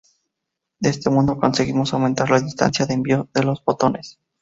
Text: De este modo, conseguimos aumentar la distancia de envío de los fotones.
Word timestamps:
De 0.79 0.89
este 0.89 1.11
modo, 1.11 1.37
conseguimos 1.37 1.93
aumentar 1.93 2.31
la 2.31 2.39
distancia 2.39 2.87
de 2.87 2.95
envío 2.95 3.29
de 3.35 3.43
los 3.43 3.61
fotones. 3.61 4.17